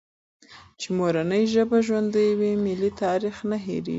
[0.79, 3.89] چي مورنۍ ژبه ژوندۍ وي، ملي تاریخ نه هېرېږي.